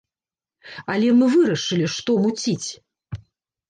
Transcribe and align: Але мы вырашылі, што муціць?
Але 0.95 1.13
мы 1.21 1.25
вырашылі, 1.35 1.85
што 1.99 2.19
муціць? 2.27 2.69